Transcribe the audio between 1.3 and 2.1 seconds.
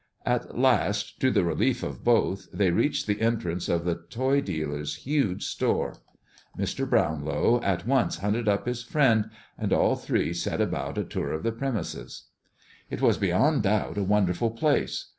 relief of